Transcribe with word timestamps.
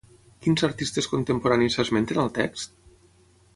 Quins 0.45 0.63
artistes 0.67 1.09
contemporanis 1.11 1.77
s'esmenten 1.79 2.25
al 2.25 2.35
text? 2.41 2.77